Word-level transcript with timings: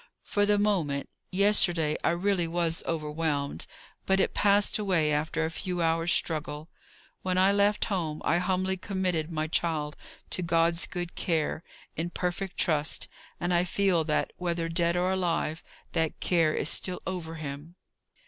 "For 0.23 0.47
the 0.47 0.57
moment, 0.57 1.09
yesterday, 1.31 1.95
I 2.03 2.09
really 2.09 2.47
was 2.47 2.81
overwhelmed; 2.87 3.67
but 4.07 4.19
it 4.19 4.33
passed 4.33 4.79
away 4.79 5.11
after 5.11 5.45
a 5.45 5.51
few 5.51 5.79
hours' 5.79 6.11
struggle. 6.11 6.69
When 7.21 7.37
I 7.37 7.51
left 7.51 7.85
home, 7.85 8.19
I 8.25 8.39
humbly 8.39 8.77
committed 8.77 9.29
my 9.29 9.45
child 9.45 9.95
to 10.31 10.41
God's 10.41 10.87
good 10.87 11.13
care, 11.13 11.63
in 11.95 12.09
perfect 12.09 12.57
trust; 12.57 13.07
and 13.39 13.53
I 13.53 13.63
feel, 13.63 14.03
that 14.05 14.33
whether 14.37 14.67
dead 14.69 14.97
or 14.97 15.11
alive, 15.11 15.63
that 15.91 16.19
care 16.19 16.55
is 16.55 16.67
still 16.67 17.03
over 17.05 17.35
him." 17.35 17.75